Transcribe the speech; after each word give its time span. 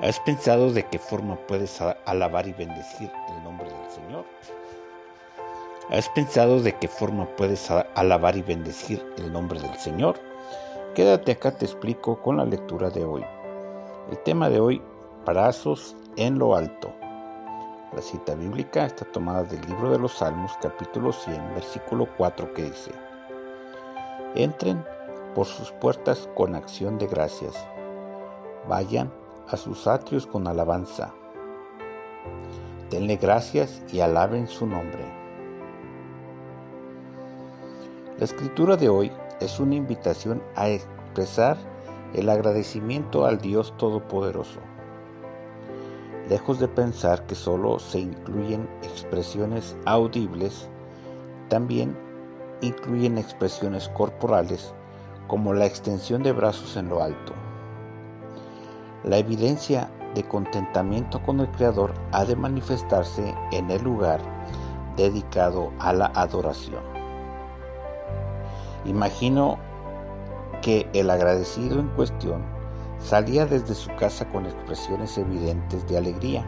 ¿Has 0.00 0.20
pensado 0.20 0.72
de 0.72 0.84
qué 0.84 0.98
forma 0.98 1.36
puedes 1.48 1.80
alabar 1.80 2.46
y 2.46 2.52
bendecir 2.52 3.10
el 3.28 3.42
nombre 3.42 3.68
del 3.68 3.90
Señor? 3.90 4.24
¿Has 5.90 6.08
pensado 6.10 6.60
de 6.60 6.76
qué 6.76 6.86
forma 6.86 7.26
puedes 7.36 7.70
alabar 7.70 8.36
y 8.36 8.42
bendecir 8.42 9.04
el 9.16 9.32
nombre 9.32 9.60
del 9.60 9.74
Señor? 9.76 10.16
Quédate 10.94 11.32
acá, 11.32 11.50
te 11.50 11.64
explico 11.64 12.20
con 12.22 12.36
la 12.36 12.44
lectura 12.44 12.90
de 12.90 13.04
hoy. 13.04 13.24
El 14.10 14.18
tema 14.18 14.48
de 14.50 14.60
hoy, 14.60 14.82
brazos 15.24 15.96
en 16.16 16.38
lo 16.38 16.54
alto. 16.54 16.92
La 17.94 18.02
cita 18.02 18.34
bíblica 18.34 18.84
está 18.84 19.04
tomada 19.06 19.44
del 19.44 19.60
libro 19.62 19.90
de 19.90 19.98
los 19.98 20.12
Salmos, 20.12 20.52
capítulo 20.60 21.12
100, 21.12 21.54
versículo 21.54 22.06
4, 22.16 22.52
que 22.52 22.64
dice, 22.64 22.92
Entren 24.34 24.84
por 25.34 25.46
sus 25.46 25.72
puertas 25.72 26.28
con 26.34 26.54
acción 26.54 26.98
de 26.98 27.06
gracias, 27.06 27.54
vayan 28.68 29.10
a 29.48 29.56
sus 29.56 29.86
atrios 29.86 30.26
con 30.26 30.46
alabanza, 30.46 31.14
denle 32.90 33.16
gracias 33.16 33.82
y 33.92 34.00
alaben 34.00 34.46
su 34.46 34.66
nombre. 34.66 35.04
La 38.18 38.24
escritura 38.24 38.76
de 38.76 38.88
hoy 38.88 39.12
es 39.40 39.58
una 39.58 39.76
invitación 39.76 40.42
a 40.56 40.68
expresar 40.68 41.56
el 42.14 42.28
agradecimiento 42.28 43.24
al 43.24 43.38
Dios 43.38 43.76
Todopoderoso 43.76 44.60
Lejos 46.28 46.58
de 46.58 46.68
pensar 46.68 47.24
que 47.24 47.34
solo 47.34 47.78
se 47.78 48.00
incluyen 48.00 48.68
expresiones 48.82 49.74
audibles, 49.86 50.68
también 51.48 51.96
incluyen 52.60 53.16
expresiones 53.16 53.88
corporales 53.88 54.74
como 55.26 55.54
la 55.54 55.64
extensión 55.64 56.22
de 56.22 56.32
brazos 56.32 56.76
en 56.76 56.90
lo 56.90 57.02
alto. 57.02 57.32
La 59.04 59.18
evidencia 59.18 59.90
de 60.14 60.24
contentamiento 60.24 61.22
con 61.22 61.40
el 61.40 61.50
Creador 61.50 61.94
ha 62.12 62.24
de 62.24 62.36
manifestarse 62.36 63.34
en 63.52 63.70
el 63.70 63.82
lugar 63.82 64.20
dedicado 64.96 65.72
a 65.78 65.92
la 65.92 66.06
adoración. 66.14 66.82
Imagino 68.84 69.58
que 70.62 70.88
el 70.92 71.10
agradecido 71.10 71.78
en 71.78 71.88
cuestión 71.88 72.58
Salía 73.00 73.46
desde 73.46 73.74
su 73.74 73.94
casa 73.96 74.28
con 74.28 74.44
expresiones 74.44 75.16
evidentes 75.18 75.86
de 75.86 75.98
alegría 75.98 76.44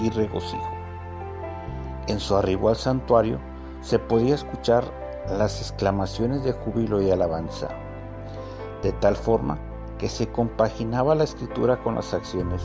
y 0.00 0.10
regocijo. 0.10 0.70
En 2.06 2.20
su 2.20 2.36
arribo 2.36 2.68
al 2.68 2.76
santuario 2.76 3.38
se 3.80 3.98
podía 3.98 4.36
escuchar 4.36 4.84
las 5.28 5.60
exclamaciones 5.60 6.44
de 6.44 6.52
júbilo 6.52 7.02
y 7.02 7.10
alabanza, 7.10 7.68
de 8.82 8.92
tal 8.92 9.16
forma 9.16 9.58
que 10.02 10.08
se 10.08 10.26
compaginaba 10.26 11.14
la 11.14 11.22
escritura 11.22 11.80
con 11.80 11.94
las 11.94 12.12
acciones 12.12 12.60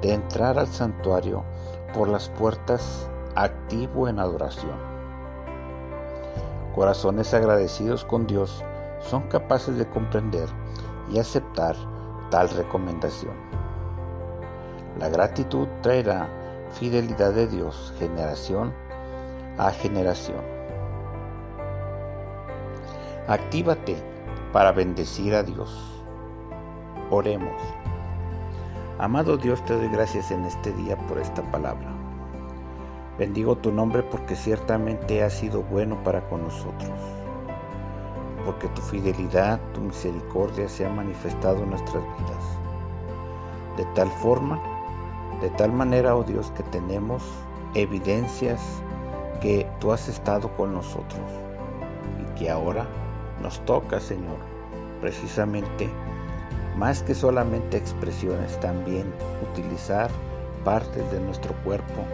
de 0.00 0.14
entrar 0.14 0.58
al 0.58 0.66
santuario 0.66 1.44
por 1.94 2.08
las 2.08 2.28
puertas 2.30 3.08
activo 3.36 4.08
en 4.08 4.18
adoración. 4.18 4.74
Corazones 6.74 7.32
agradecidos 7.34 8.04
con 8.04 8.26
Dios 8.26 8.64
son 8.98 9.22
capaces 9.28 9.78
de 9.78 9.88
comprender 9.88 10.48
y 11.08 11.20
aceptar 11.20 11.76
tal 12.32 12.48
recomendación. 12.48 13.34
La 14.98 15.08
gratitud 15.08 15.68
traerá 15.82 16.28
fidelidad 16.72 17.32
de 17.32 17.46
Dios 17.46 17.94
generación 18.00 18.74
a 19.56 19.70
generación. 19.70 20.42
Actívate 23.28 23.94
para 24.52 24.72
bendecir 24.72 25.36
a 25.36 25.44
Dios. 25.44 25.91
Oremos. 27.14 27.60
Amado 28.98 29.36
Dios, 29.36 29.64
te 29.64 29.76
doy 29.76 29.88
gracias 29.88 30.30
en 30.30 30.44
este 30.44 30.72
día 30.72 30.96
por 31.06 31.18
esta 31.18 31.42
palabra. 31.52 31.92
Bendigo 33.18 33.54
tu 33.56 33.70
nombre 33.70 34.02
porque 34.02 34.34
ciertamente 34.34 35.22
has 35.22 35.34
sido 35.34 35.62
bueno 35.62 36.02
para 36.02 36.26
con 36.28 36.42
nosotros 36.42 36.90
porque 38.44 38.68
tu 38.68 38.82
fidelidad, 38.82 39.60
tu 39.74 39.80
misericordia 39.80 40.68
se 40.68 40.86
ha 40.86 40.90
manifestado 40.90 41.62
en 41.62 41.70
nuestras 41.70 42.02
vidas. 42.02 42.44
De 43.76 43.84
tal 43.94 44.08
forma, 44.08 44.60
de 45.40 45.50
tal 45.50 45.72
manera, 45.72 46.16
oh 46.16 46.24
Dios, 46.24 46.50
que 46.56 46.62
tenemos 46.64 47.22
evidencias 47.74 48.60
que 49.40 49.68
tú 49.80 49.92
has 49.92 50.08
estado 50.08 50.48
con 50.56 50.74
nosotros 50.74 51.20
y 52.20 52.38
que 52.38 52.50
ahora 52.50 52.86
nos 53.40 53.60
toca, 53.64 54.00
Señor, 54.00 54.38
precisamente, 55.00 55.90
más 56.76 57.02
que 57.02 57.14
solamente 57.14 57.76
expresiones, 57.76 58.58
también 58.60 59.12
utilizar 59.50 60.10
partes 60.64 61.10
de 61.12 61.20
nuestro 61.20 61.54
cuerpo 61.64 62.04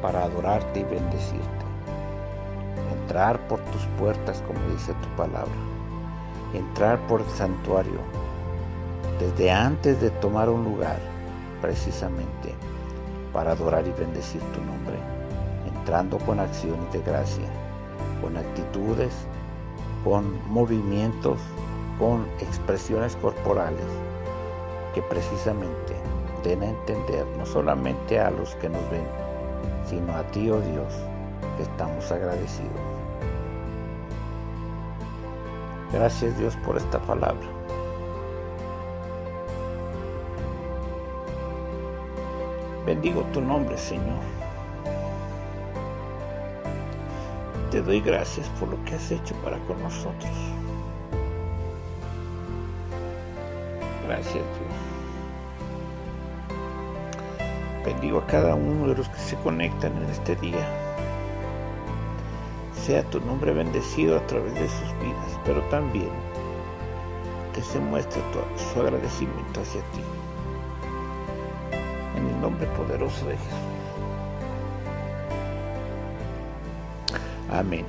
para 0.00 0.24
adorarte 0.24 0.80
y 0.80 0.84
bendecirte. 0.84 1.46
Entrar 3.00 3.46
por 3.48 3.60
tus 3.66 3.82
puertas, 3.98 4.42
como 4.46 4.60
dice 4.70 4.92
tu 4.94 5.08
palabra, 5.16 5.52
entrar 6.54 6.98
por 7.06 7.20
el 7.20 7.28
santuario, 7.28 8.00
desde 9.18 9.50
antes 9.50 10.00
de 10.00 10.10
tomar 10.10 10.48
un 10.48 10.64
lugar, 10.64 10.98
precisamente 11.60 12.54
para 13.32 13.52
adorar 13.52 13.86
y 13.86 13.92
bendecir 13.92 14.40
tu 14.52 14.60
nombre, 14.62 14.98
entrando 15.76 16.18
con 16.18 16.40
acciones 16.40 16.92
de 16.92 17.00
gracia, 17.00 17.48
con 18.20 18.36
actitudes, 18.36 19.14
con 20.04 20.38
movimientos, 20.50 21.38
con 22.02 22.26
expresiones 22.40 23.14
corporales, 23.14 23.86
que 24.92 25.00
precisamente 25.02 25.94
den 26.42 26.60
a 26.64 26.70
entender 26.70 27.24
no 27.38 27.46
solamente 27.46 28.18
a 28.18 28.28
los 28.32 28.56
que 28.56 28.68
nos 28.68 28.82
ven, 28.90 29.06
sino 29.88 30.12
a 30.12 30.24
ti, 30.32 30.50
oh 30.50 30.60
Dios, 30.60 30.92
que 31.56 31.62
estamos 31.62 32.10
agradecidos. 32.10 32.72
Gracias 35.92 36.36
Dios 36.38 36.56
por 36.66 36.76
esta 36.76 36.98
palabra. 36.98 37.46
Bendigo 42.84 43.22
tu 43.32 43.40
nombre, 43.40 43.78
Señor. 43.78 44.18
Te 47.70 47.80
doy 47.80 48.00
gracias 48.00 48.48
por 48.58 48.70
lo 48.70 48.84
que 48.86 48.96
has 48.96 49.08
hecho 49.12 49.36
para 49.36 49.56
con 49.66 49.80
nosotros. 49.80 50.32
Gracias 54.06 54.34
Dios. 54.34 54.44
Bendigo 57.84 58.18
a 58.18 58.26
cada 58.26 58.54
uno 58.54 58.88
de 58.88 58.96
los 58.96 59.08
que 59.08 59.18
se 59.18 59.36
conectan 59.36 59.96
en 59.96 60.10
este 60.10 60.36
día 60.36 60.82
sea 62.84 63.04
tu 63.04 63.20
nombre 63.20 63.52
bendecido 63.52 64.16
a 64.16 64.26
través 64.26 64.54
de 64.54 64.68
sus 64.68 64.98
vidas, 64.98 65.38
pero 65.44 65.60
también 65.68 66.10
que 67.54 67.62
se 67.62 67.78
muestre 67.78 68.20
su 68.56 68.80
agradecimiento 68.80 69.60
hacia 69.60 69.80
ti. 69.92 70.00
En 72.16 72.26
el 72.26 72.40
nombre 72.40 72.66
poderoso 72.68 73.26
de 73.26 73.36
Jesús. 73.36 73.52
Amén. 77.50 77.84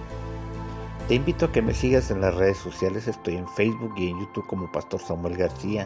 Te 1.07 1.15
invito 1.15 1.47
a 1.47 1.51
que 1.51 1.61
me 1.61 1.73
sigas 1.73 2.11
en 2.11 2.21
las 2.21 2.33
redes 2.33 2.57
sociales. 2.57 3.09
Estoy 3.09 3.35
en 3.35 3.47
Facebook 3.49 3.93
y 3.97 4.07
en 4.07 4.19
YouTube 4.21 4.47
como 4.47 4.71
Pastor 4.71 5.01
Samuel 5.01 5.35
García, 5.35 5.85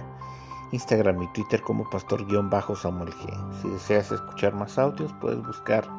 Instagram 0.71 1.23
y 1.23 1.27
Twitter 1.33 1.59
como 1.61 1.89
Pastor-Samuel 1.89 3.11
G. 3.11 3.61
Si 3.61 3.67
deseas 3.67 4.11
escuchar 4.11 4.53
más 4.53 4.77
audios, 4.77 5.11
puedes 5.19 5.43
buscar 5.43 5.89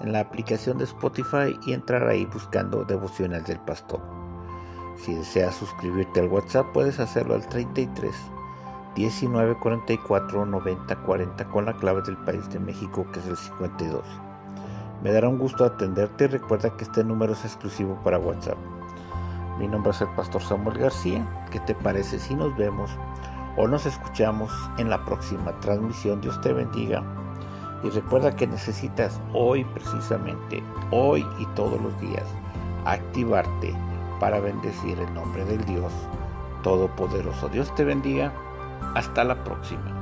en 0.00 0.12
la 0.12 0.20
aplicación 0.20 0.78
de 0.78 0.84
Spotify 0.84 1.58
y 1.66 1.72
entrar 1.72 2.06
ahí 2.06 2.24
buscando 2.26 2.84
Devocional 2.84 3.42
del 3.42 3.58
Pastor. 3.58 4.00
Si 4.96 5.14
deseas 5.14 5.56
suscribirte 5.56 6.20
al 6.20 6.28
WhatsApp, 6.28 6.66
puedes 6.72 7.00
hacerlo 7.00 7.34
al 7.34 7.48
33 7.48 8.14
19 8.94 9.56
44 9.58 10.46
90 10.46 10.96
40 10.96 11.44
con 11.46 11.64
la 11.64 11.76
clave 11.76 12.02
del 12.02 12.18
país 12.18 12.48
de 12.50 12.60
México 12.60 13.04
que 13.12 13.18
es 13.18 13.26
el 13.26 13.36
52. 13.36 14.29
Me 15.02 15.12
dará 15.12 15.28
un 15.28 15.38
gusto 15.38 15.64
atenderte 15.64 16.24
y 16.24 16.28
recuerda 16.28 16.76
que 16.76 16.84
este 16.84 17.02
número 17.02 17.32
es 17.32 17.44
exclusivo 17.44 17.98
para 18.04 18.18
WhatsApp. 18.18 18.58
Mi 19.58 19.66
nombre 19.66 19.92
es 19.92 20.00
el 20.00 20.08
Pastor 20.14 20.42
Samuel 20.42 20.78
García. 20.78 21.26
¿Qué 21.50 21.60
te 21.60 21.74
parece 21.74 22.18
si 22.18 22.34
nos 22.34 22.54
vemos 22.56 22.90
o 23.56 23.66
nos 23.66 23.86
escuchamos 23.86 24.52
en 24.78 24.90
la 24.90 25.02
próxima 25.04 25.52
transmisión? 25.60 26.20
Dios 26.20 26.40
te 26.42 26.52
bendiga 26.52 27.02
y 27.82 27.88
recuerda 27.90 28.36
que 28.36 28.46
necesitas 28.46 29.20
hoy 29.32 29.64
precisamente, 29.64 30.62
hoy 30.90 31.26
y 31.38 31.46
todos 31.54 31.80
los 31.80 31.98
días, 32.00 32.24
activarte 32.84 33.74
para 34.18 34.38
bendecir 34.40 34.98
el 34.98 35.14
nombre 35.14 35.44
del 35.46 35.64
Dios 35.64 35.92
Todopoderoso. 36.62 37.48
Dios 37.48 37.74
te 37.74 37.84
bendiga. 37.84 38.32
Hasta 38.94 39.24
la 39.24 39.42
próxima. 39.44 39.99